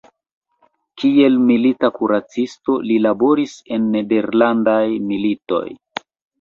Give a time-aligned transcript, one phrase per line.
[1.03, 4.83] Kiel milita kuracisto li laboris en nederlandaj
[5.15, 5.65] militoj.